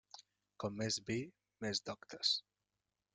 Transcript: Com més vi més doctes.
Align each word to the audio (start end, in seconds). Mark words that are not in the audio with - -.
Com 0.63 0.79
més 0.79 0.97
vi 1.09 1.17
més 1.65 1.83
doctes. 1.91 2.33